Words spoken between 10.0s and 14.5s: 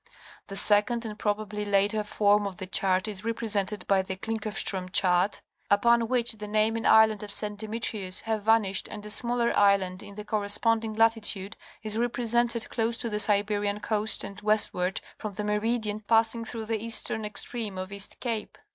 in the corresponding latitude is represented close to the Siberian coast and